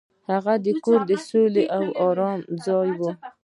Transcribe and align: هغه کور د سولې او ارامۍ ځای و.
هغه 0.29 0.53
کور 0.85 0.99
د 1.09 1.11
سولې 1.27 1.63
او 1.77 1.83
ارامۍ 2.07 2.41
ځای 2.65 2.89
و. 2.97 2.99